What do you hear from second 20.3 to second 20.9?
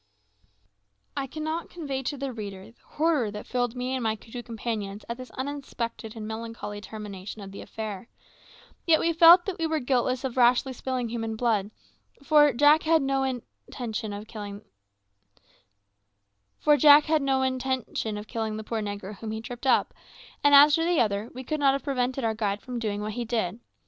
and as to